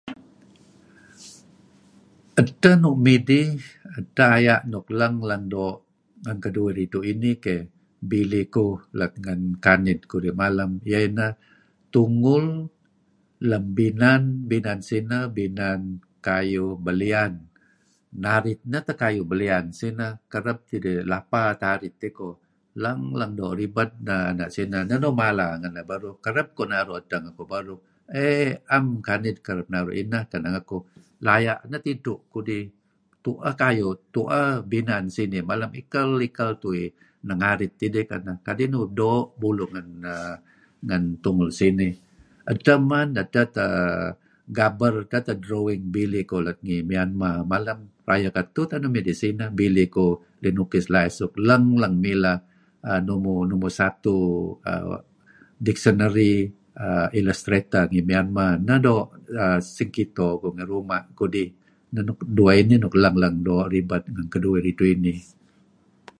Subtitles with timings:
[2.41, 3.51] Edteh nuk midih
[3.97, 5.79] edteh aya' nuk leng-leng doo'
[6.23, 7.61] ngen keduih ridtu' inih keh,
[8.11, 11.31] bilih kuh let ngen kanid kudih malem, iyeh ineh
[11.93, 12.45] tungul
[13.49, 15.75] lem binan, binan sineh binah
[16.27, 17.33] kayuh belian.
[18.25, 22.35] Narit neh teh kayuh belian sineh, kereb tidih, lapa teh arit dih koh,
[22.83, 24.81] leng-leng doo' ribed neh nuk sineh.
[24.87, 27.81] Neh nuih mala ngeneh kan kereb iyeh naru' edteh ngekuh beruh?
[28.19, 30.83] Ei 'am kanid, na'em kereb naru' ineh keneh ngekuh,
[31.27, 32.65] laya' neh tidtu' kudih
[33.21, 36.87] tu'eh binan sinih malem, ikel-ikel tuih
[37.29, 38.05] neh ngarit idih
[38.45, 39.69] kadi' nuih doo' buluh
[40.83, 41.93] ngen tungul sinih.
[42.51, 43.71] Edteh teh man, edteh teh
[44.57, 47.79] gaber, edteh teh drawing bilih kuh let ngi Myanmar malem,
[48.09, 49.49] rayeh ketuh teh nuk midih sineh
[50.43, 52.37] linukis la'ih suk leng-leng mileh
[53.05, 54.17] numur satu
[55.61, 56.49] dictionary
[57.13, 59.03] illustrator ngi Myanmar neh nuk
[59.61, 61.49] sengkito kuh ngi ruma' ngih,
[62.31, 65.19] Dueh inih nuk leng-leng doo' ribed ngen keduih ridtu' inih.